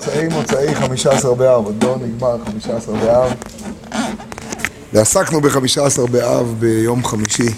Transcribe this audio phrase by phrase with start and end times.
[0.00, 3.32] מוצאי מוצאי 15 באב, עוד לא נגמר 15 באב.
[4.92, 7.48] ועסקנו ב-15 באב ביום חמישי,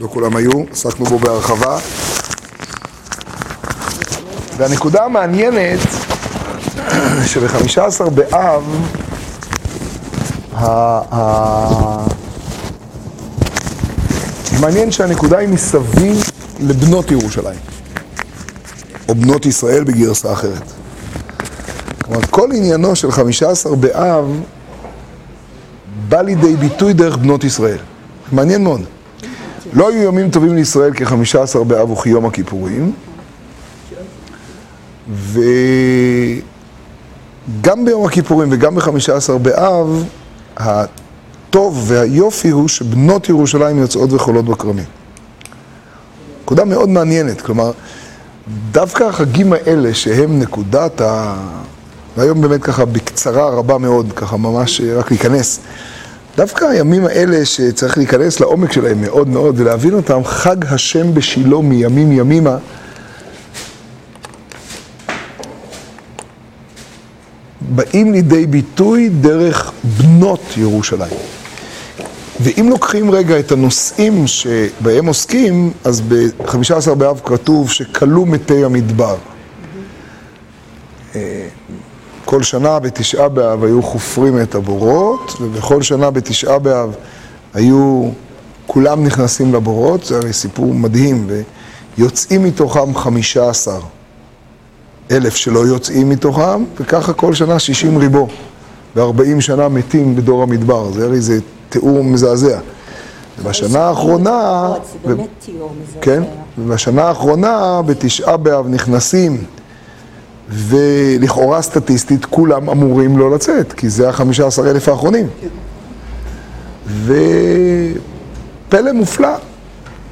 [0.00, 1.78] לא כולם היו, עסקנו בו בהרחבה.
[4.56, 5.78] והנקודה המעניינת,
[7.26, 8.64] שב-15 באב,
[14.60, 17.60] מעניין שהנקודה היא מסביב לבנות ירושלים,
[19.08, 20.75] או בנות ישראל בגרסה אחרת.
[22.06, 24.40] כלומר, כל עניינו של 15 באב
[26.08, 27.78] בא לידי ביטוי דרך בנות ישראל.
[28.32, 28.80] מעניין מאוד.
[29.72, 32.92] לא היו ימים טובים לישראל כ-15 באב וכיום הכיפורים,
[35.14, 35.44] וגם
[37.84, 40.04] ביום הכיפורים וגם ב-15 באב,
[40.56, 44.84] הטוב והיופי הוא שבנות ירושלים יוצאות וחולות בכרמים.
[46.42, 47.72] נקודה מאוד מעניינת, כלומר,
[48.72, 51.36] דווקא החגים האלה שהם נקודת ה...
[52.16, 55.60] והיום באמת ככה בקצרה רבה מאוד, ככה ממש רק להיכנס.
[56.36, 62.12] דווקא הימים האלה שצריך להיכנס לעומק שלהם מאוד מאוד ולהבין אותם, חג השם בשילה מימים
[62.12, 62.56] ימימה,
[67.60, 71.16] באים לידי ביטוי דרך בנות ירושלים.
[72.40, 79.16] ואם לוקחים רגע את הנושאים שבהם עוסקים, אז ב-15 באב כתוב שכלו מתי המדבר.
[82.26, 86.94] כל שנה בתשעה באב היו חופרים את הבורות, ובכל שנה בתשעה באב
[87.54, 88.08] היו,
[88.66, 91.26] כולם נכנסים לבורות, זה הרי סיפור מדהים,
[91.98, 93.80] ויוצאים מתוכם חמישה עשר
[95.10, 98.28] אלף שלא יוצאים מתוכם, וככה כל שנה שישים ריבו,
[98.96, 101.38] וארבעים שנה מתים בדור המדבר, זה הרי זה
[101.68, 102.58] תיאור מזעזע.
[103.38, 105.98] ובשנה האחרונה, זה באמת תיאור מזעזע.
[106.00, 106.22] כן,
[106.58, 109.44] ובשנה האחרונה בתשעה באב נכנסים
[110.48, 115.26] ולכאורה סטטיסטית כולם אמורים לא לצאת, כי זה החמישה עשר אלף האחרונים.
[117.04, 119.34] ופלא מופלא,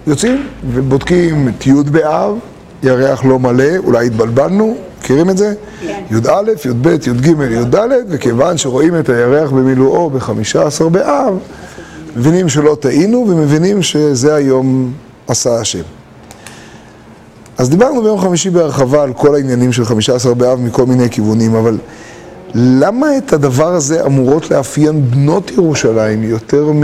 [0.06, 2.38] יוצאים ובודקים את י' באב,
[2.82, 5.54] ירח לא מלא, אולי התבלבלנו, מכירים את זה?
[6.10, 7.76] י"א, י"ב, י"ג, י"ד,
[8.08, 11.38] וכיוון שרואים את הירח במילואו בחמישה עשר באב,
[12.16, 14.92] מבינים שלא טעינו ומבינים שזה היום
[15.28, 15.82] עשה השם.
[17.58, 21.54] אז דיברנו ביום חמישי בהרחבה על כל העניינים של חמישה עשר באב מכל מיני כיוונים,
[21.54, 21.78] אבל
[22.54, 26.82] למה את הדבר הזה אמורות לאפיין בנות ירושלים יותר מ...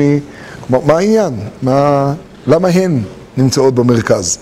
[0.66, 1.34] כלומר, מה העניין?
[1.62, 2.12] מה...
[2.46, 3.02] למה הן
[3.36, 4.38] נמצאות במרכז?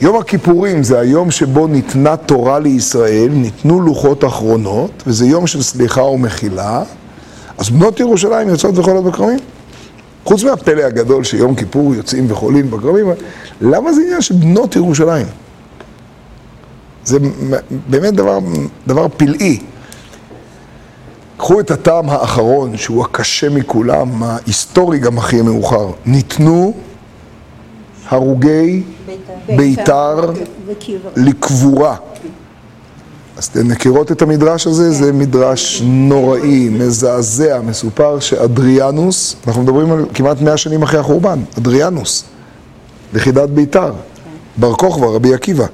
[0.00, 6.02] יום הכיפורים זה היום שבו ניתנה תורה לישראל, ניתנו לוחות אחרונות, וזה יום של סליחה
[6.02, 6.82] ומחילה,
[7.58, 9.38] אז בנות ירושלים יוצאות וחולות בכרמים?
[10.24, 13.06] חוץ מהפלא הגדול שיום כיפור יוצאים וחולים בכרמים,
[13.60, 15.26] למה זה עניין של בנות ירושלים?
[17.04, 17.18] זה
[17.70, 18.38] באמת דבר,
[18.86, 19.60] דבר פלאי.
[21.36, 25.90] קחו את הטעם האחרון, שהוא הקשה מכולם, ההיסטורי גם הכי מאוחר.
[26.06, 26.74] ניתנו
[28.08, 28.82] הרוגי
[29.46, 30.30] ביתר
[31.16, 31.96] לקבורה.
[33.36, 34.92] אז אתן מכירות את המדרש הזה?
[34.92, 42.24] זה מדרש נוראי, מזעזע, מסופר שאדריאנוס, אנחנו מדברים על כמעט מאה שנים אחרי החורבן, אדריאנוס,
[43.12, 43.92] לכידת ביתר,
[44.56, 45.66] בר כוכבא, רבי עקיבא.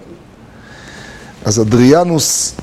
[1.44, 2.54] אז אדריאנוס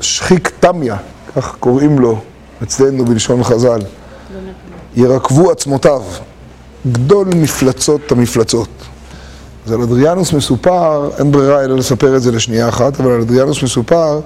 [0.00, 0.96] שחיק תמיה,
[1.36, 2.20] כך קוראים לו
[2.62, 3.80] אצלנו בלשון חז"ל,
[4.96, 6.02] ירקבו עצמותיו,
[6.92, 8.68] גדול מפלצות המפלצות.
[9.68, 13.62] אז על אדריאנוס מסופר, אין ברירה אלא לספר את זה לשנייה אחת, אבל על אדריאנוס
[13.62, 14.20] מסופר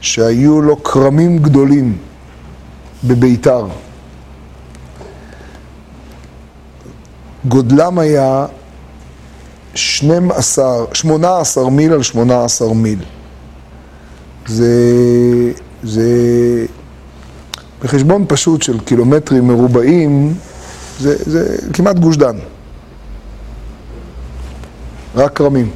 [0.00, 1.98] שהיו לו כרמים גדולים
[3.04, 3.66] בביתר.
[7.48, 8.46] גודלם היה
[9.74, 12.98] 12, 18 מיל על 18 מיל.
[14.46, 14.72] זה,
[15.82, 16.06] זה
[17.82, 20.34] בחשבון פשוט של קילומטרים מרובעים,
[21.00, 22.36] זה, זה כמעט גוש דן.
[25.16, 25.70] רק כרמים.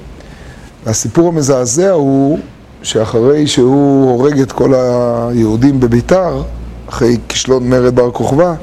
[0.87, 2.39] הסיפור המזעזע הוא
[2.83, 6.43] שאחרי שהוא הורג את כל היהודים בביתר,
[6.89, 8.55] אחרי כישלון מרד בר כוכבא,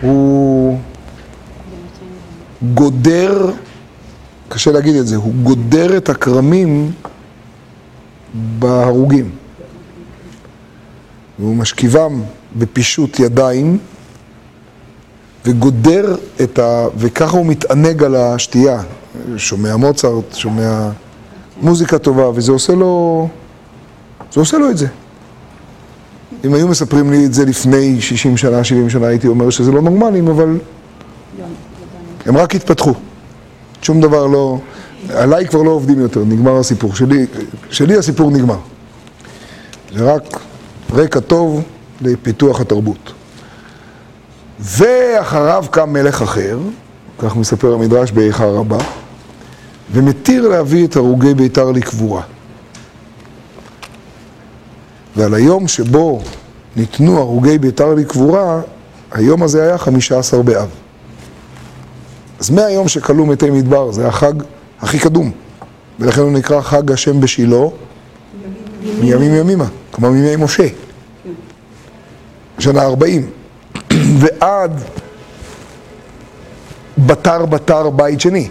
[0.00, 0.78] הוא
[2.74, 3.50] גודר,
[4.48, 6.92] קשה להגיד את זה, הוא גודר את הכרמים
[8.58, 9.30] בהרוגים.
[11.38, 12.22] והוא משכיבם
[12.58, 13.78] בפישוט ידיים
[15.46, 16.86] וגודר את ה...
[16.96, 18.82] וככה הוא מתענג על השתייה.
[19.36, 20.90] שומע מוצרט, שומע
[21.60, 23.28] מוזיקה טובה, וזה עושה לו...
[24.32, 24.86] זה עושה לו את זה.
[26.44, 29.82] אם היו מספרים לי את זה לפני 60 שנה, 70 שנה, הייתי אומר שזה לא
[29.82, 30.58] נורמלים, אבל
[32.26, 32.94] הם רק התפתחו.
[33.82, 34.58] שום דבר לא...
[35.14, 36.94] עליי כבר לא עובדים יותר, נגמר הסיפור.
[36.94, 37.26] שלי,
[37.70, 38.58] שלי הסיפור נגמר.
[39.94, 40.40] זה רק
[40.92, 41.62] רקע טוב
[42.00, 43.12] לפיתוח התרבות.
[44.60, 46.58] ואחריו קם מלך אחר,
[47.18, 48.78] כך מספר המדרש באיכה רבה,
[49.92, 52.22] ומתיר להביא את הרוגי ביתר לקבורה.
[55.16, 56.20] ועל היום שבו
[56.76, 58.60] ניתנו הרוגי ביתר לקבורה,
[59.12, 60.68] היום הזה היה חמישה עשר באב.
[62.40, 64.32] אז מהיום שכלו מתי מדבר, זה החג
[64.80, 65.30] הכי קדום,
[66.00, 67.66] ולכן הוא נקרא חג השם בשילה
[69.00, 70.66] מימים ימימה, כלומר מימי משה,
[72.58, 73.30] שנה ארבעים,
[74.20, 74.80] ועד
[76.98, 78.48] בתר בתר בית שני.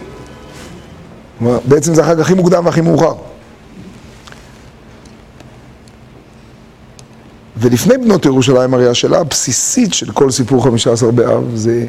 [1.40, 3.14] בעצם זה החג הכי מוקדם והכי מאוחר.
[7.56, 11.86] ולפני בנות ירושלים, הרי השאלה הבסיסית של כל סיפור חמישה עשר באב זה,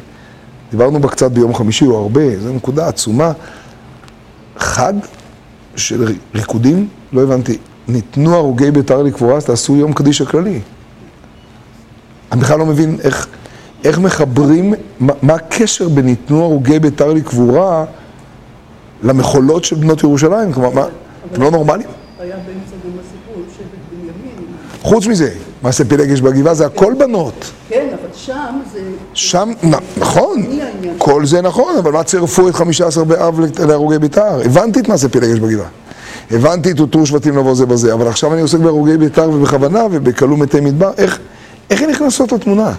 [0.70, 3.32] דיברנו בה קצת ביום חמישי או הרבה, זו נקודה עצומה.
[4.58, 4.92] חג
[5.76, 7.58] של ריקודים, לא הבנתי,
[7.88, 10.60] ניתנו הרוגי ביתר לקבורה, אז תעשו יום קדיש הכללי.
[12.32, 13.26] אני בכלל לא מבין איך,
[13.84, 17.84] איך מחברים, מה, מה הקשר בין ניתנו הרוגי ביתר לקבורה
[19.02, 20.52] למחולות של בנות ירושלים?
[20.52, 20.84] כלומר, מה,
[21.32, 21.86] אתם לא נורמלים?
[22.20, 22.46] היה באמצע
[22.84, 24.46] גם הסיפור שבט בנימין.
[24.82, 25.30] חוץ מזה,
[25.62, 27.50] מעשה פילגש בגבעה זה הכל בנות.
[27.68, 28.80] כן, אבל שם זה...
[29.14, 29.50] שם,
[29.96, 30.42] נכון?
[30.98, 34.40] כל זה נכון, אבל מה צירפו את חמישה עשר באב לת- להרוגי בית"ר?
[34.44, 35.66] הבנתי את מעשה פילגש בגבעה.
[36.30, 40.36] הבנתי את אותרו שבטים לבוא זה בזה, אבל עכשיו אני עוסק בהרוגי בית"ר ובכוונה ובכלו
[40.36, 41.18] מתי מדבר, איך,
[41.70, 42.72] איך הן נכנסות לתמונה?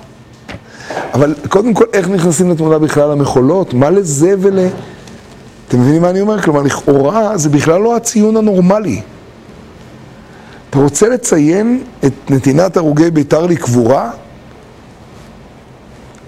[1.13, 3.73] אבל קודם כל, איך נכנסים לתמונה בכלל המחולות?
[3.73, 4.59] מה לזה ול...
[5.71, 6.41] אתם מבינים מה אני אומר?
[6.41, 9.01] כלומר, לכאורה זה בכלל לא הציון הנורמלי.
[10.69, 14.11] אתה רוצה לציין את נתינת הרוגי בית"ר לקבורה?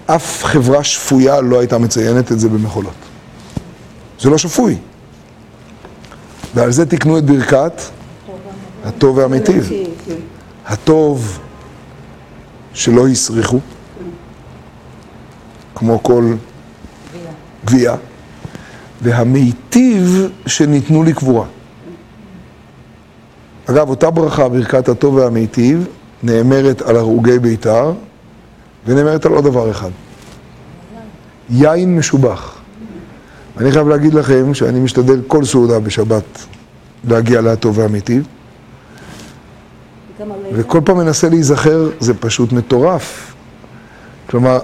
[0.06, 2.94] אף חברה שפויה לא הייתה מציינת את זה במחולות.
[4.20, 4.76] זה לא שפוי.
[6.54, 7.72] ועל זה תקנו את ברכת
[8.84, 9.70] הטוב והמיטיב.
[10.66, 11.38] הטוב
[12.74, 13.58] שלא הסריחו,
[15.74, 16.34] כמו כל
[17.64, 17.96] גבייה,
[19.04, 21.46] והמיטיב שניתנו לקבורה.
[23.66, 25.86] אגב, אותה ברכה, ברכת הטוב והמיטיב,
[26.22, 27.92] נאמרת על הרוגי בית"ר,
[28.86, 29.90] ונאמרת על עוד דבר אחד.
[31.50, 32.58] יין משובח.
[33.56, 36.46] אני חייב להגיד לכם שאני משתדל כל סעודה בשבת
[37.08, 38.26] להגיע להטוב והמיטיב.
[40.52, 43.34] וכל פעם מנסה להיזכר, זה פשוט מטורף.
[44.30, 44.58] כלומר,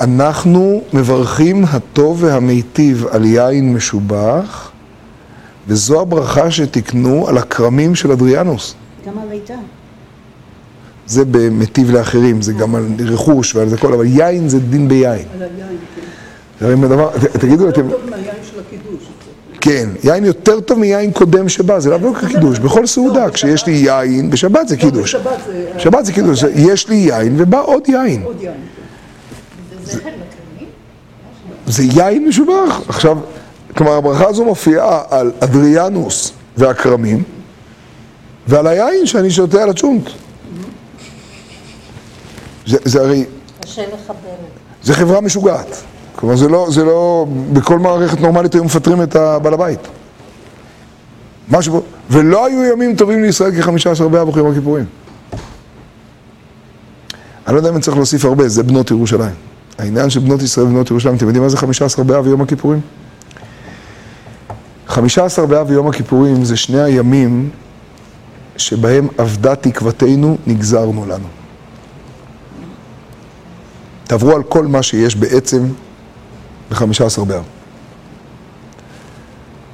[0.00, 4.70] אנחנו מברכים הטוב והמיטיב על יין משובח,
[5.68, 8.74] וזו הברכה שתיקנו על הכרמים של אדריאנוס.
[9.06, 9.54] גם הלידה.
[11.06, 15.26] זה במיטיב לאחרים, זה גם על רכוש ועל זה כל, אבל יין זה דין ביין.
[15.34, 15.78] על היין,
[17.32, 17.38] כן.
[17.38, 17.88] תגידו, אתם.
[19.60, 22.58] כן, יין יותר טוב מיין קודם שבא, זה לאו דווקא קידוש.
[22.58, 25.14] בכל סעודה, כשיש לי יין, בשבת זה קידוש.
[25.14, 25.20] לא,
[25.76, 26.12] בשבת זה...
[26.12, 28.24] קידוש, יש לי יין ובא עוד יין.
[31.66, 32.80] זה יין משובח.
[32.88, 33.18] עכשיו,
[33.76, 37.22] כלומר, הברכה הזו מופיעה על אדריאנוס והכרמים,
[38.46, 40.08] ועל היין שאני שותה על הצ'ונט.
[42.66, 43.24] זה, זה הרי,
[43.60, 44.14] קשה לחבר.
[44.82, 45.82] זה חברה משוגעת.
[46.16, 49.80] כלומר, זה לא, זה לא, בכל מערכת נורמלית היו מפטרים את הבעל הבית.
[51.50, 54.84] משהו, ולא היו ימים טובים לישראל כחמישה עשר באב וכיום הכיפורים.
[57.46, 59.47] אני לא יודע אם אני צריך להוסיף הרבה, זה בנות ירושלים.
[59.78, 62.80] העניין של בנות ישראל ובנות ירושלים, אתם יודעים מה זה חמישה עשר באב ויום הכיפורים?
[64.86, 67.50] חמישה עשר באב ויום הכיפורים זה שני הימים
[68.56, 71.26] שבהם אבדה תקוותנו, נגזרנו לנו.
[74.04, 75.62] תעברו על כל מה שיש בעצם
[76.70, 77.44] בחמישה עשר באב.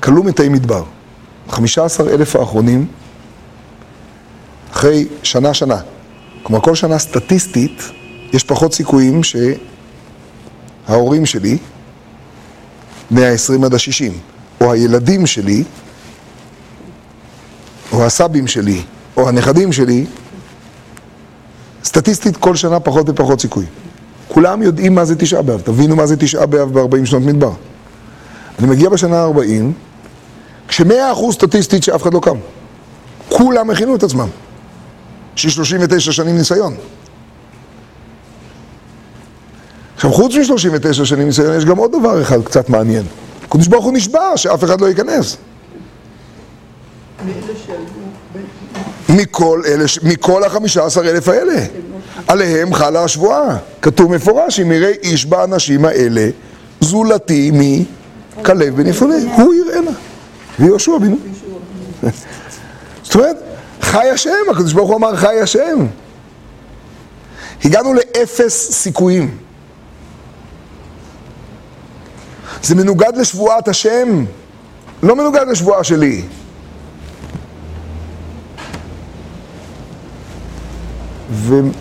[0.00, 0.84] כלו מתי מדבר.
[1.48, 2.86] חמישה עשר אלף האחרונים,
[4.72, 5.78] אחרי שנה-שנה.
[6.42, 7.82] כלומר, כל שנה סטטיסטית,
[8.32, 9.20] יש פחות סיכויים
[10.86, 11.58] שההורים שלי,
[13.10, 14.12] בני ה-20 עד ה-60,
[14.60, 15.64] או הילדים שלי,
[17.92, 18.82] או הסבים שלי,
[19.16, 20.06] או הנכדים שלי,
[21.84, 23.66] סטטיסטית כל שנה פחות ופחות סיכוי.
[24.28, 27.52] כולם יודעים מה זה תשעה באב, תבינו מה זה תשעה באב ב-40 שנות מדבר.
[28.58, 29.64] אני מגיע בשנה ה-40,
[30.68, 32.36] כשמאה אחוז סטטיסטית שאף אחד לא קם.
[33.28, 34.28] כולם הכינו את עצמם.
[35.36, 36.74] יש לי 39 שנים ניסיון.
[39.94, 43.04] עכשיו, חוץ מ-39 שנים ניסיון, יש גם עוד דבר אחד קצת מעניין.
[43.44, 45.36] הקדוש ברוך הוא נשבע שאף אחד לא ייכנס.
[49.08, 51.64] מכל, אלה, מכל החמישה עשר אלף האלה.
[52.28, 53.56] עליהם חלה השבועה.
[53.82, 56.28] כתוב מפורש, אם יראה איש באנשים האלה,
[56.80, 59.14] זולתי מכלב בן יפונה.
[59.36, 59.90] הוא יראנה.
[60.58, 61.16] ויהושע בנו.
[63.04, 63.36] זאת אומרת,
[63.80, 65.86] חי השם, הקדוש ברוך הוא אמר חי השם.
[67.64, 69.43] הגענו לאפס סיכויים.
[72.62, 74.24] זה מנוגד לשבועת השם,
[75.02, 76.22] לא מנוגד לשבועה שלי.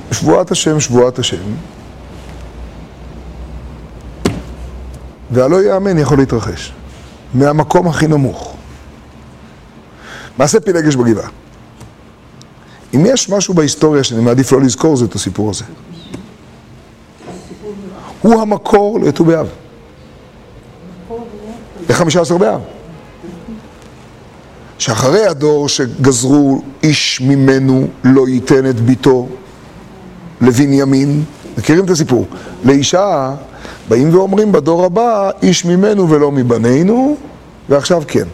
[0.09, 1.43] ושבועת השם, שבועת השם,
[5.31, 6.73] והלא יאמן יכול להתרחש,
[7.33, 8.55] מהמקום הכי נמוך.
[10.37, 11.29] מעשה פילגש בגבעה.
[12.95, 15.63] אם יש משהו בהיסטוריה שאני מעדיף לא לזכור, זה את הסיפור הזה.
[18.21, 19.47] הוא המקור לט"ו באב.
[21.93, 22.61] לחמישה עשר באב.
[24.77, 29.27] שאחרי הדור שגזרו איש ממנו לא ייתן את ביתו
[30.41, 31.23] לבנימין,
[31.57, 32.25] מכירים את הסיפור?
[32.63, 33.35] לאישה
[33.89, 37.15] באים ואומרים בדור הבא איש ממנו ולא מבנינו,
[37.69, 38.25] ועכשיו כן.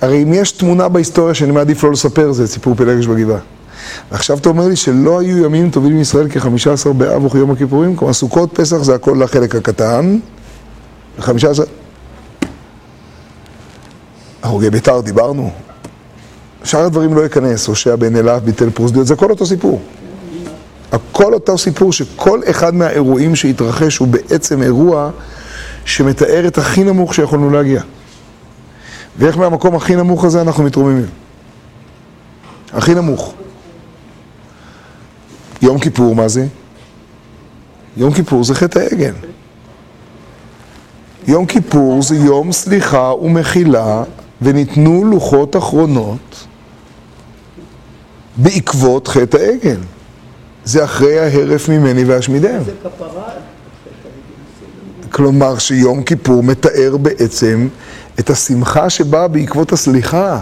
[0.00, 3.38] הרי אם יש תמונה בהיסטוריה שאני מעדיף לא לספר, זה סיפור פלגש בגבעה.
[4.12, 7.96] ועכשיו אתה אומר לי שלא היו ימים טובים מישראל כחמישה עשר באב וכיום הכיפורים?
[7.96, 10.18] כלומר סוכות, פסח זה הכל לחלק הקטן,
[11.18, 11.64] וחמישה עשר...
[14.42, 15.50] הרוגי בית"ר דיברנו,
[16.64, 19.80] שאר הדברים לא ייכנס, הושע בן אלף ביטל פרוסדיות, זה הכל אותו סיפור.
[20.92, 25.10] הכל אותו סיפור שכל אחד מהאירועים שהתרחש הוא בעצם אירוע
[25.84, 27.82] שמתאר את הכי נמוך שיכולנו להגיע.
[29.18, 31.06] ואיך מהמקום הכי נמוך הזה אנחנו מתרוממים?
[32.72, 33.34] הכי נמוך.
[35.62, 36.46] יום כיפור, מה זה?
[37.96, 39.14] יום כיפור זה חטא העגל.
[41.26, 44.02] יום כיפור זה יום סליחה ומחילה,
[44.42, 46.46] וניתנו לוחות אחרונות
[48.36, 49.80] בעקבות חטא העגל.
[50.64, 52.64] זה אחרי ההרף ממני ואשמידם.
[52.64, 53.30] זה כפרה.
[55.10, 57.68] כלומר שיום כיפור מתאר בעצם
[58.20, 60.40] את השמחה שבאה בעקבות הסליחה,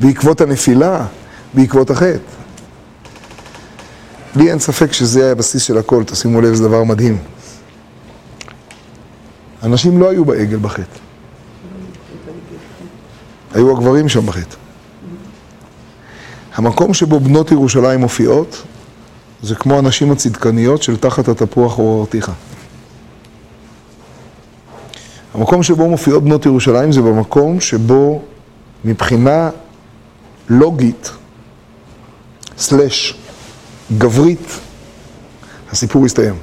[0.00, 1.06] בעקבות הנפילה,
[1.54, 2.37] בעקבות החטא.
[4.36, 7.18] לי אין ספק שזה הבסיס של הכל, תשימו לב, זה דבר מדהים.
[9.62, 10.98] אנשים לא היו בעגל בחטא.
[13.54, 14.56] היו הגברים שם בחטא.
[16.54, 18.62] המקום שבו בנות ירושלים מופיעות,
[19.42, 22.32] זה כמו הנשים הצדקניות של תחת התפוח עוררתיך.
[25.34, 28.22] המקום שבו מופיעות בנות ירושלים זה במקום שבו
[28.84, 29.50] מבחינה
[30.48, 31.10] לוגית,
[32.58, 33.14] סלש,
[33.96, 34.52] גברית,
[35.72, 36.34] הסיפור הסתיים.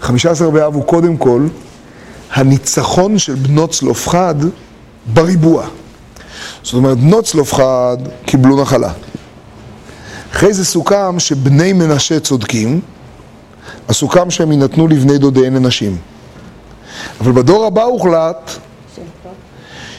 [0.00, 1.46] חמישה עשר באב הוא קודם כל
[2.32, 4.34] הניצחון של בנות צלופחד
[5.06, 5.66] בריבוע.
[6.62, 8.92] זאת אומרת, בנות צלופחד קיבלו נחלה.
[10.32, 12.80] אחרי זה סוכם שבני מנשה צודקים,
[13.88, 15.96] אז סוכם שהם יינתנו לבני דודיהן לנשים.
[17.20, 18.50] אבל בדור הבא הוחלט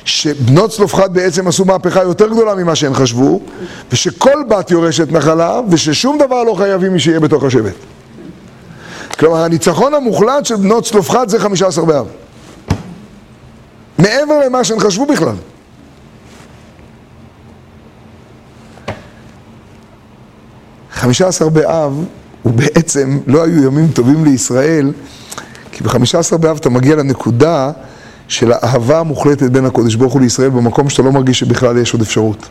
[0.05, 3.41] שבנות צלופחד בעצם עשו מהפכה יותר גדולה ממה שהן חשבו,
[3.91, 7.75] ושכל בת יורשת נחלה, וששום דבר לא חייבים שיהיה בתוך השבט.
[9.20, 12.08] כלומר, הניצחון המוחלט של בנות צלופחד זה חמישה עשר באב.
[13.98, 15.36] מעבר למה שהן חשבו בכלל.
[20.91, 22.05] חמישה עשר באב
[22.43, 24.91] הוא בעצם, לא היו ימים טובים לישראל,
[25.72, 27.72] כי בחמישה עשר באב אתה מגיע לנקודה
[28.31, 32.01] של האהבה המוחלטת בין הקודש ברוך הוא לישראל במקום שאתה לא מרגיש שבכלל יש עוד
[32.01, 32.50] אפשרות.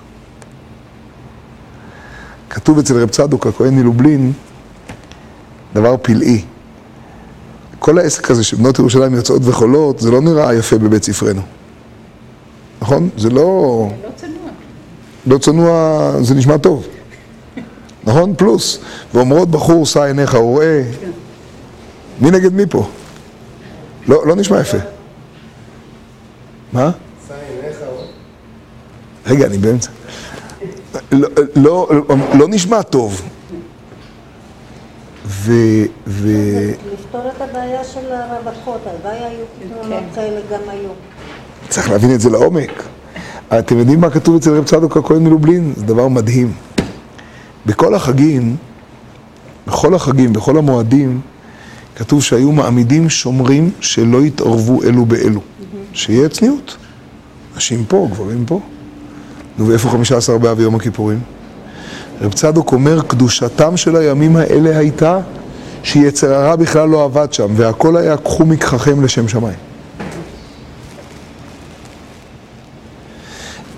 [2.50, 4.32] כתוב אצל רב צדוק הכהן מלובלין
[5.74, 6.42] דבר פלאי.
[7.78, 11.42] כל העסק הזה שבנות ירושלים יוצאות וחולות, זה לא נראה יפה בבית ספרנו.
[12.82, 13.08] נכון?
[13.16, 13.42] זה לא...
[14.04, 14.50] לא צנוע.
[15.26, 16.86] לא צנוע, זה נשמע טוב.
[18.04, 18.34] נכון?
[18.36, 18.78] פלוס.
[19.14, 20.82] ואומרות בחור, שא עיניך ורואה.
[22.20, 22.88] מי נגד מי פה?
[24.06, 24.99] לא, לא נשמע יפה.
[26.72, 26.90] מה?
[29.26, 29.90] רגע, אני באמצע.
[31.12, 31.88] לא, לא,
[32.34, 33.22] לא נשמע טוב.
[35.26, 35.52] ו...
[36.06, 36.28] ו...
[36.92, 40.94] לפתור את הבעיה של הרווקות, הלוואי היו פתרונות כאלה גם היום.
[41.68, 42.82] צריך להבין את זה לעומק.
[43.58, 45.72] אתם יודעים מה כתוב אצל רב צדוק הכהן מלובלין?
[45.76, 46.52] זה דבר מדהים.
[47.66, 48.56] בכל החגים,
[49.66, 51.20] בכל החגים, בכל המועדים,
[51.96, 55.40] כתוב שהיו מעמידים שומרים שלא יתערבו אלו באלו.
[55.92, 56.76] שיהיה צניעות.
[57.56, 58.60] נשים פה, גברים פה.
[59.58, 61.20] נו, ואיפה חמישה עשר באב יום הכיפורים?
[62.20, 65.18] רב צדוק אומר, קדושתם של הימים האלה הייתה
[65.82, 69.58] שיצר הרע בכלל לא עבד שם, והכל היה קחו מקחכם לשם שמיים.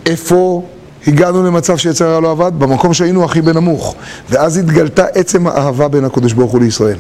[0.07, 0.63] איפה
[1.07, 2.53] הגענו למצב שיצר הרע לא עבד?
[2.59, 3.95] במקום שהיינו הכי בנמוך.
[4.31, 6.99] ואז התגלתה עצם האהבה בין הקדוש ברוך הוא לישראל.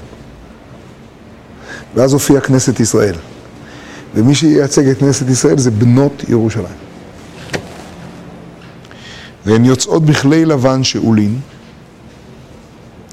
[1.94, 3.14] ואז הופיעה כנסת ישראל.
[4.14, 6.82] ומי שייצג את כנסת ישראל זה בנות ירושלים.
[9.46, 11.40] והן יוצאות בכלי לבן שאולין,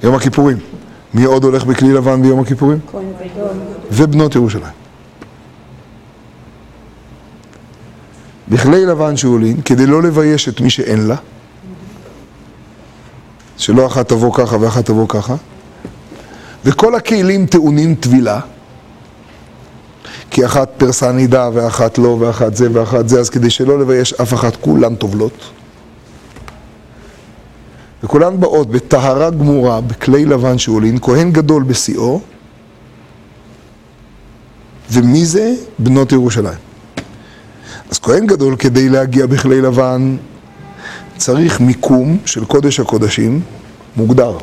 [0.04, 0.58] יום הכיפורים.
[1.14, 2.80] מי עוד הולך בכלי לבן ביום הכיפורים?
[3.92, 4.74] ובנות ירושלים.
[8.50, 11.16] בכלי לבן שאולין, כדי לא לבייש את מי שאין לה,
[13.58, 15.36] שלא אחת תבוא ככה ואחת תבוא ככה,
[16.66, 18.40] וכל הכלים טעונים טבילה,
[20.32, 24.34] כי אחת פרסה נידה ואחת לא ואחת זה ואחת זה, אז כדי שלא לבייש אף
[24.34, 25.34] אחת, כולן טובלות.
[28.04, 32.22] וכולן באות בטהרה גמורה, בכלי לבן שאולין, כהן גדול בשיאו,
[34.92, 35.54] ומי זה?
[35.80, 36.58] בנות ירושלים.
[37.92, 40.18] אז כהן גדול כדי להגיע בכלי לבן
[41.18, 43.42] צריך מיקום של קודש הקודשים
[43.96, 44.38] מוגדר.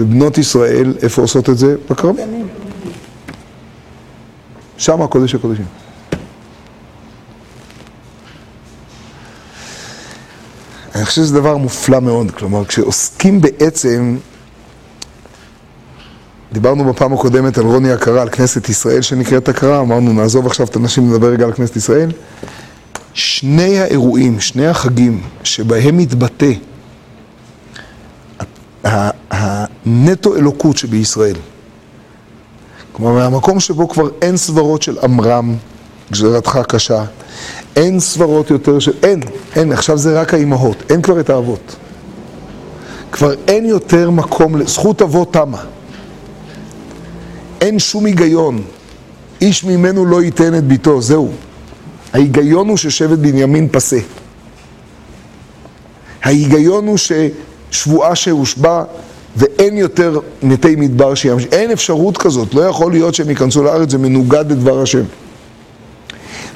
[0.00, 1.76] ובנות ישראל, איפה עושות את זה?
[1.90, 2.41] בכרמים.
[4.82, 5.64] שם הקודש הקודשים.
[10.94, 14.16] אני חושב שזה דבר מופלא מאוד, כלומר כשעוסקים בעצם,
[16.52, 20.76] דיברנו בפעם הקודמת על רוני הכרה, על כנסת ישראל שנקראת הכרה, אמרנו נעזוב עכשיו את
[20.76, 22.12] הנשים, נדבר רגע על כנסת ישראל.
[23.14, 26.52] שני האירועים, שני החגים שבהם מתבטא
[29.30, 31.36] הנטו אלוקות שבישראל,
[32.92, 35.54] כלומר מהמקום שבו כבר אין סברות של עמרם,
[36.12, 37.04] גזירתך קשה,
[37.76, 38.92] אין סברות יותר של...
[39.02, 39.20] אין,
[39.56, 41.76] אין, עכשיו זה רק האימהות, אין כבר את האבות.
[43.12, 45.64] כבר אין יותר מקום, זכות אבות תמה.
[47.60, 48.62] אין שום היגיון.
[49.40, 51.30] איש ממנו לא ייתן את ביתו, זהו.
[52.12, 53.98] ההיגיון הוא ששבט בנימין פסה.
[56.22, 56.98] ההיגיון הוא
[57.70, 58.84] ששבועה שהושבע
[59.36, 61.44] ואין יותר מתי מדבר שימש...
[61.44, 65.02] אין אפשרות כזאת, לא יכול להיות שהם ייכנסו לארץ, זה מנוגד לדבר השם.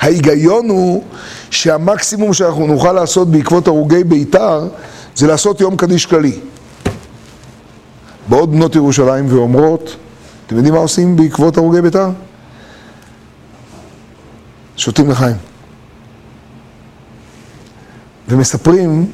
[0.01, 1.03] ההיגיון הוא
[1.51, 4.69] שהמקסימום שאנחנו נוכל לעשות בעקבות הרוגי בית"ר
[5.17, 6.39] זה לעשות יום קדיש כללי.
[8.29, 9.97] באות בנות ירושלים ואומרות,
[10.47, 12.09] אתם יודעים מה עושים בעקבות הרוגי בית"ר?
[14.77, 15.37] שותים לחיים.
[18.29, 19.11] ומספרים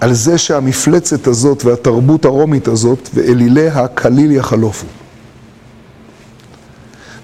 [0.00, 4.86] על זה שהמפלצת הזאת והתרבות הרומית הזאת ואליליה כליל יחלופו.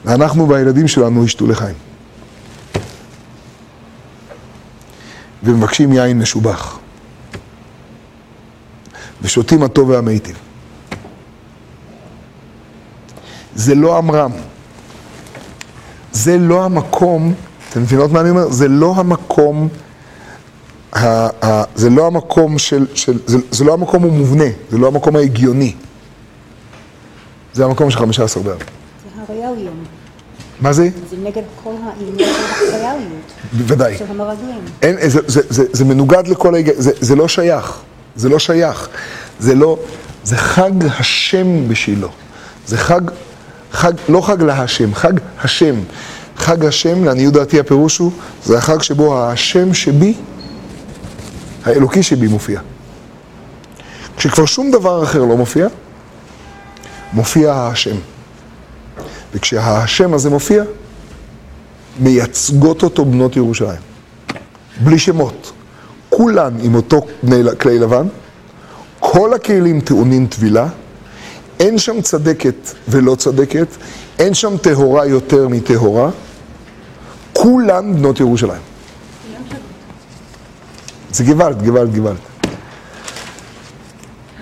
[0.04, 1.76] ואנחנו והילדים שלנו ישתו לחיים.
[5.42, 6.78] ומבקשים יין משובח.
[9.22, 10.36] ושותים הטוב והמיטיב.
[13.54, 14.32] זה לא עמרם.
[16.12, 17.34] זה לא המקום,
[17.70, 18.50] אתם מבינות מה אני אומר?
[18.50, 19.68] זה לא המקום,
[21.74, 25.74] זה לא המקום של, של זה, זה לא המקום המובנה, זה לא המקום ההגיוני.
[27.52, 28.58] זה המקום של חמישה עשר באב.
[28.58, 28.64] זה
[29.28, 29.74] הריאליות.
[30.60, 30.88] מה זה?
[31.10, 33.32] זה נגד כל העניין של הריאליות.
[33.52, 33.98] בוודאי.
[33.98, 34.64] של המרגלים.
[34.82, 37.80] אין, זה, זה, זה, זה מנוגד לכל ההיגיון, זה, זה לא שייך,
[38.16, 38.88] זה לא שייך,
[39.38, 39.78] זה לא,
[40.24, 42.08] זה חג השם בשבילו,
[42.66, 43.00] זה חג,
[43.72, 45.12] חג, לא חג להשם, חג
[45.44, 45.74] השם.
[46.36, 48.12] חג השם, לעניות דעתי הפירוש הוא,
[48.44, 50.14] זה החג שבו השם שבי,
[51.64, 52.60] האלוקי שבי מופיע.
[54.16, 55.68] כשכבר שום דבר אחר לא מופיע,
[57.12, 57.96] מופיע השם.
[59.34, 60.64] וכשהשם הזה מופיע,
[62.00, 63.80] מייצגות אותו בנות ירושלים.
[64.84, 65.52] בלי שמות.
[66.08, 67.06] כולן עם אותו
[67.60, 68.06] כלי לבן,
[69.00, 70.68] כל הכלים טעונים טבילה,
[71.60, 72.54] אין שם צדקת
[72.88, 73.66] ולא צדקת,
[74.18, 76.10] אין שם טהורה יותר מטהורה,
[77.32, 78.71] כולן בנות ירושלים.
[81.12, 82.16] זה גוואלד, גוואלד, גוואלד.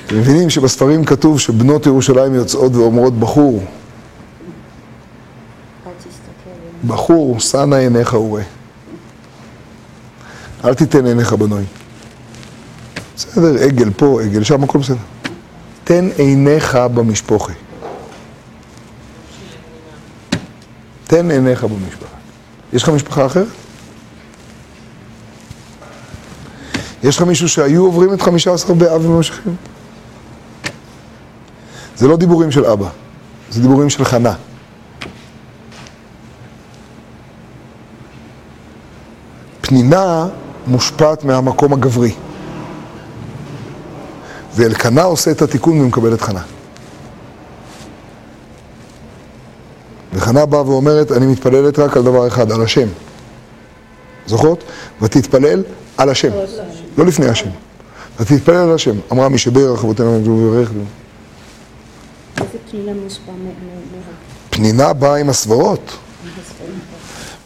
[0.06, 3.64] אתם מבינים שבספרים כתוב שבנות ירושלים יוצאות ואומרות בחור.
[6.86, 8.42] בחור, שנא עיניך וראה.
[10.64, 11.64] אל תיתן עיניך בנוי.
[13.16, 14.96] בסדר, עגל פה, עגל שם, הכל בסדר.
[15.84, 17.52] תן עיניך במשפחה.
[21.04, 22.16] תן עיניך במשפחה.
[22.72, 23.46] יש לך משפחה אחרת?
[27.02, 29.56] יש לך מישהו שהיו עוברים את חמישה עשר באב וממשיכים?
[31.96, 32.88] זה לא דיבורים של אבא,
[33.50, 34.34] זה דיבורים של חנה.
[39.60, 40.26] פנינה
[40.66, 42.14] מושפעת מהמקום הגברי.
[44.54, 46.42] ואלקנה עושה את התיקון ומקבל את חנה.
[50.12, 52.88] וחנה באה ואומרת, אני מתפללת רק על דבר אחד, על השם.
[54.26, 54.64] זוכרות?
[55.02, 55.62] ותתפלל
[55.96, 56.30] על השם,
[57.00, 57.50] לא לפני השם.
[58.20, 58.96] ותתפלל על השם.
[59.12, 60.70] אמרה מי שברך אבותינו וברך.
[62.40, 63.32] איזה פנינה מושפע
[64.50, 65.96] פנינה באה עם הסברות.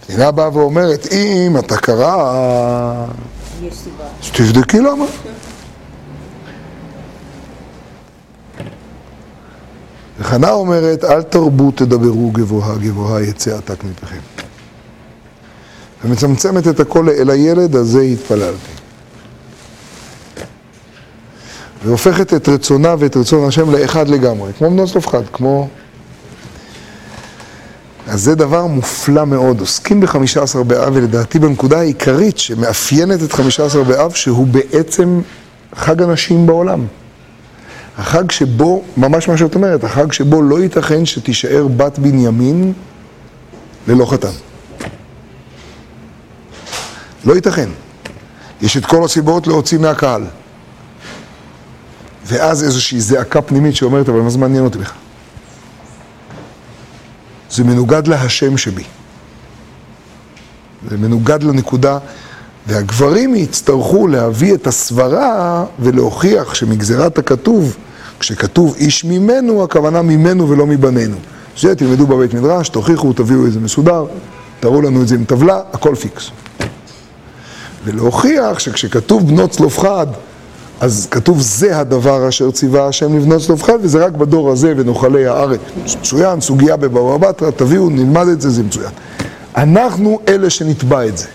[0.08, 3.06] המדינה באה ואומרת, אם אתה קרא,
[3.62, 4.04] יש סיבה.
[4.22, 5.04] אז תבדקי למה.
[10.18, 14.20] וחנה אומרת, אל תרבו תדברו גבוהה גבוהה יצא עתק מפיכם.
[16.04, 18.83] ומצמצמת את הכל אל הילד הזה התפללתי.
[21.84, 25.68] והופכת את רצונה ואת רצון השם לאחד לגמרי, כמו בנות צלופחד, כמו...
[28.06, 33.66] אז זה דבר מופלא מאוד, עוסקים בחמישה עשר באב, ולדעתי בנקודה העיקרית שמאפיינת את חמישה
[33.66, 35.20] עשר באב, שהוא בעצם
[35.74, 36.86] חג הנשים בעולם.
[37.98, 42.72] החג שבו, ממש מה שאת אומרת, החג שבו לא ייתכן שתישאר בת בנימין
[43.88, 44.32] ללא חתן.
[47.24, 47.68] לא ייתכן.
[48.62, 50.24] יש את כל הסיבות להוציא מהקהל.
[52.26, 54.98] ואז איזושהי זעקה פנימית שאומרת, אבל מה זה מעניין אותי בכלל?
[57.50, 58.84] זה מנוגד להשם שבי.
[60.90, 61.98] זה מנוגד לנקודה,
[62.66, 67.76] והגברים יצטרכו להביא את הסברה ולהוכיח שמגזירת הכתוב,
[68.20, 71.16] כשכתוב איש ממנו, הכוונה ממנו ולא מבנינו.
[71.58, 74.04] זה תלמדו בבית מדרש, תוכיחו, תביאו איזה מסודר,
[74.60, 76.30] תראו לנו את זה עם טבלה, הכל פיקס.
[77.84, 80.06] ולהוכיח שכשכתוב בנות צלופחד,
[80.84, 85.60] אז כתוב זה הדבר אשר ציווה השם לבנות צלופחד, וזה רק בדור הזה ונאכלי הארץ.
[86.00, 88.90] מצוין, סוגיה בבבא בתרא, תביאו, נלמד את זה, זה מצוין.
[89.56, 91.26] אנחנו אלה שנתבע את זה.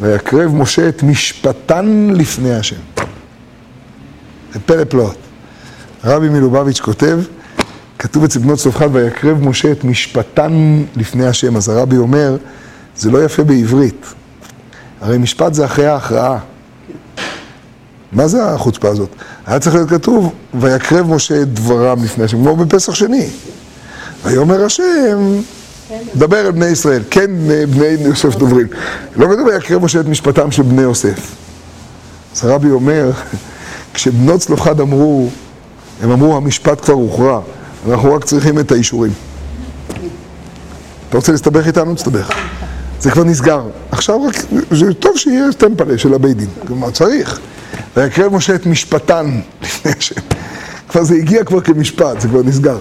[0.00, 2.76] ויקרב משה את משפטן לפני השם.
[4.52, 5.16] זה פלא פלאות.
[6.04, 7.20] רבי מלובביץ' כותב,
[7.98, 11.56] כתוב אצל בנות צלופחד, ויקרב משה את משפטן לפני השם.
[11.56, 12.36] אז הרבי אומר,
[12.96, 14.06] זה לא יפה בעברית.
[15.02, 16.38] הרי משפט זה אחרי ההכרעה.
[18.12, 19.08] מה זה החוצפה הזאת?
[19.46, 23.26] היה צריך להיות כתוב, ויקרב משה את דברם לפני השם, כמו בפסח שני.
[24.24, 25.40] ויאמר השם,
[26.14, 27.30] דבר אל בני ישראל, כן
[27.70, 28.66] בני יוסף דוברים.
[29.16, 31.34] לא כתוב ויקרב משה את משפטם של בני יוסף.
[32.36, 33.10] אז הרבי אומר,
[33.94, 35.28] כשבנות צלופחד אמרו,
[36.02, 37.40] הם אמרו המשפט כבר הוכרע,
[37.90, 39.12] אנחנו רק צריכים את האישורים.
[41.08, 41.94] אתה רוצה להסתבך איתנו?
[41.94, 42.30] תסתבך.
[43.02, 43.62] זה כבר נסגר.
[43.90, 44.34] עכשיו רק,
[44.70, 47.40] זה טוב שיהיה טמפלה של הבית דין, כלומר צריך.
[47.96, 50.20] ויקרב משה את משפטן לפני השם.
[50.88, 52.78] כבר זה הגיע כבר כמשפט, זה כבר נסגר.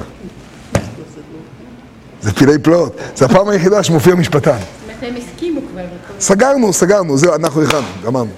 [2.21, 2.97] זה פילי פלאות.
[3.15, 4.57] זה הפעם היחידה שמופיע משפטן.
[4.97, 5.81] מתי הם הסכימו כבר?
[6.19, 8.31] סגרנו, סגרנו, זהו, אנחנו הכנו, גמרנו.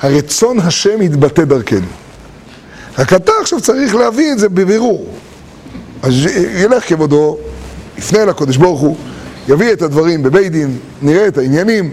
[0.00, 1.86] הרצון השם יתבטא דרכנו.
[2.98, 5.08] רק אתה עכשיו צריך להביא את זה בבירור.
[6.02, 6.12] אז
[6.54, 7.38] ילך כבודו,
[7.98, 8.96] יפנה אל הקדוש ברוך הוא,
[9.48, 11.92] יביא את הדברים בבית דין, נראה את העניינים,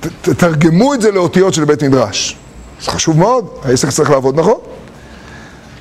[0.00, 2.36] ת- תתרגמו את זה לאותיות של בית מדרש.
[2.82, 4.58] זה חשוב מאוד, העסק צריך לעבוד נכון.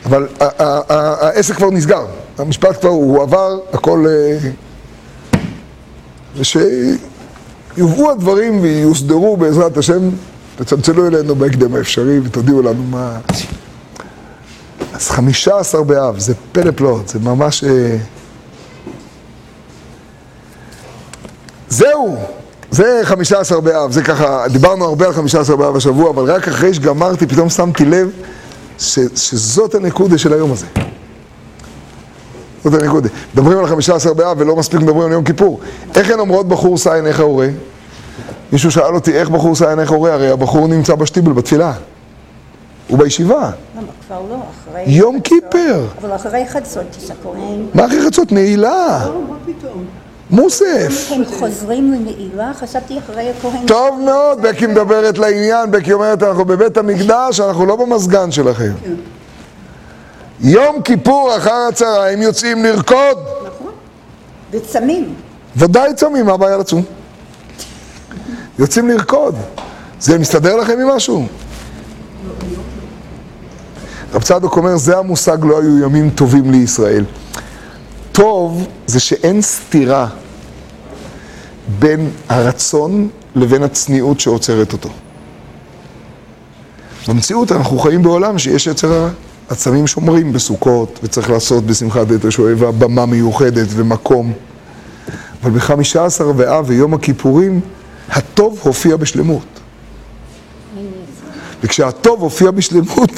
[0.06, 2.06] אבל העסק כבר נסגר,
[2.38, 4.06] המשפט כבר הוא עבר, הכל...
[4.10, 4.50] אה,
[6.38, 10.10] ושיובאו הדברים ויוסדרו בעזרת השם,
[10.56, 13.18] תצלצלו אלינו בהקדם האפשרי ותודיעו לנו מה...
[14.94, 17.64] אז חמישה עשר באב, זה פלא פלאות, זה ממש...
[21.74, 22.16] זהו,
[22.72, 26.48] זה חמישה עשר באב, זה ככה, דיברנו הרבה על חמישה עשר באב השבוע, אבל רק
[26.48, 28.10] אחרי שגמרתי פתאום שמתי לב
[28.80, 30.66] ש, שזאת הנקודה של היום הזה.
[32.64, 33.10] זאת הנקודה.
[33.34, 35.60] מדברים על חמישה עשר באב ולא מספיק מדברים על יום כיפור.
[35.96, 37.48] איך הן אומרות בחור סע עיניך הורה?
[38.52, 41.74] מישהו שאל אותי איך בחור סע עיניך הורה, הרי הבחור נמצא בשטיבל בתפילה.
[42.88, 43.52] הוא בישיבה.
[43.78, 44.36] למה כבר לא?
[44.36, 44.84] אחרי...
[44.88, 45.22] יום.
[45.22, 45.86] כיפר.
[46.02, 46.86] אבל אחרי חצות
[47.24, 47.66] כהן.
[47.74, 48.32] מה אחרי חצות?
[48.32, 49.06] נעילה.
[49.06, 49.86] לא, מה פתאום?
[50.34, 51.12] מוסף.
[51.12, 52.52] הם חוזרים לנעילה?
[52.54, 53.66] חשבתי אחרי הכהן.
[53.68, 58.72] טוב מאוד, בקי מדברת לעניין, בקי אומרת, אנחנו בבית המקדש, אנחנו לא במזגן שלכם.
[58.84, 58.94] כן.
[60.40, 63.18] יום כיפור אחר הצהריים יוצאים לרקוד.
[63.46, 63.72] נכון.
[64.52, 65.14] וצמים.
[65.56, 66.84] ודאי צמים, מה הבעיה לצום?
[68.60, 69.36] יוצאים לרקוד.
[70.00, 71.26] זה מסתדר לכם עם משהו?
[74.14, 77.06] רב צדוק אומר, זה המושג לא היו ימים טובים לישראל.
[78.12, 80.08] טוב זה שאין סתירה
[81.80, 84.90] בין הרצון לבין הצניעות שעוצרת אותו.
[87.08, 89.10] במציאות אנחנו חיים בעולם שיש יצר הרע.
[89.50, 94.34] הצמים שומרים בסוכות, וצריך לעשות בשמחת בית השואבה במה מיוחדת ומקום.
[95.44, 97.60] אבל בחמישה עשר באב ויום הכיפורים,
[98.10, 99.46] הטוב הופיע בשלמות.
[101.64, 103.12] וכשהטוב הופיע בשלמות,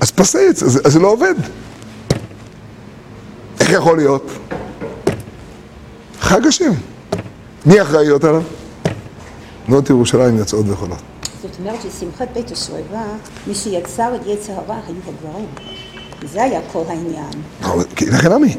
[0.00, 1.34] אז פסץ, אז זה לא עובד.
[3.60, 4.30] איך יכול להיות?
[6.20, 6.72] חג השם.
[7.68, 8.42] מי אחראי להיות עליו?
[9.68, 10.98] בנות ירושלים יוצאות וחולות.
[11.42, 13.02] זאת אומרת ששמחת בית השואבה,
[13.46, 15.46] מי שיצר את יצר הרע היו הגברים.
[16.32, 17.30] זה היה כל העניין.
[17.62, 18.56] אבל- כי לכן עמי.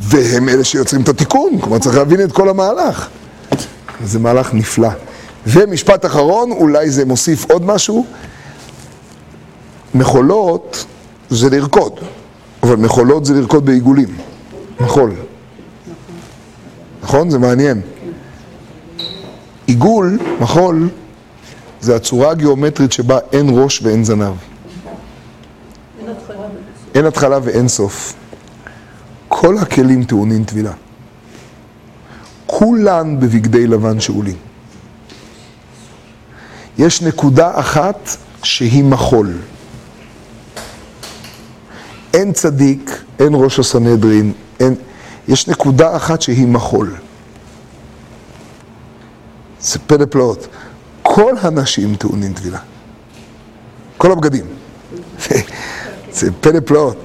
[0.00, 3.08] והם אלה שיוצרים את התיקון, כלומר צריך להבין את כל המהלך.
[4.04, 4.88] זה מהלך נפלא.
[5.46, 8.06] ומשפט אחרון, אולי זה מוסיף עוד משהו,
[9.94, 10.84] מחולות
[11.30, 11.92] זה לרקוד,
[12.62, 14.16] אבל מחולות זה לרקוד בעיגולים,
[14.80, 15.10] מחול.
[17.04, 17.30] נכון?
[17.30, 17.80] זה מעניין.
[19.66, 20.88] עיגול, מחול,
[21.80, 24.34] זה הצורה הגיאומטרית שבה אין ראש ואין זנב.
[26.94, 28.14] אין התחלה ואין סוף.
[29.28, 30.72] כל הכלים טעונים טבילה.
[32.46, 34.36] כולן בבגדי לבן שאולים.
[36.78, 38.08] יש נקודה אחת
[38.42, 39.32] שהיא מחול.
[42.14, 44.32] אין צדיק, אין ראש הסנהדרין.
[45.28, 46.94] יש נקודה אחת שהיא מחול.
[49.60, 50.46] זה פלא פלאות.
[51.02, 52.58] כל הנשים טעונים טבילה.
[53.96, 54.44] כל הבגדים.
[56.12, 56.96] זה פלא פלאות.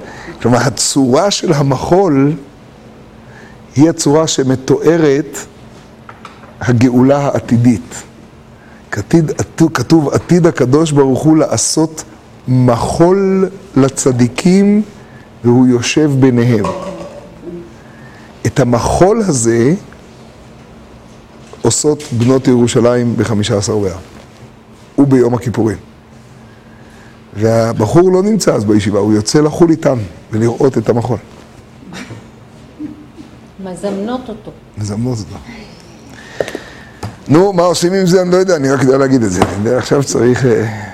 [0.41, 2.33] כלומר, הצורה של המחול
[3.75, 5.37] היא הצורה שמתוארת
[6.61, 8.03] הגאולה העתידית.
[8.91, 9.31] כתיד,
[9.73, 12.03] כתוב עתיד הקדוש ברוך הוא לעשות
[12.47, 14.81] מחול לצדיקים
[15.43, 16.65] והוא יושב ביניהם.
[18.59, 19.73] את המחול הזה
[21.61, 23.99] עושות בנות ירושלים בחמישה עשר באב
[24.97, 25.77] וביום הכיפורים.
[27.33, 29.97] והבחור לא נמצא אז בישיבה, הוא יוצא לחול איתם
[30.31, 31.17] ולראות את המחול.
[33.63, 34.51] מזמנות אותו.
[34.77, 35.35] מזמנות אותו.
[37.27, 38.21] נו, מה עושים עם זה?
[38.21, 39.41] אני לא יודע, אני רק יודע להגיד את זה.
[39.77, 40.45] עכשיו צריך...
[40.45, 40.89] אה,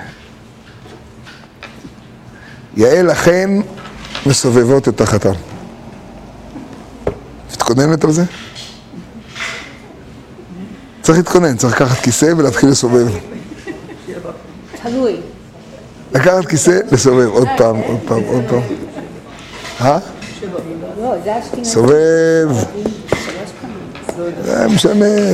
[2.76, 3.50] יעל אכן
[4.26, 5.55] מסובבות את החתן.
[7.70, 8.24] מתכוננת על זה?
[11.02, 13.06] צריך להתכונן, צריך לקחת כיסא ולהתחיל לסובב.
[14.82, 15.16] תלוי.
[16.14, 18.62] לקחת כיסא, לסובב עוד פעם, עוד פעם, עוד פעם.
[19.80, 19.98] אה?
[21.00, 21.14] לא.
[21.62, 22.48] סובב.
[24.44, 25.32] זה משנה,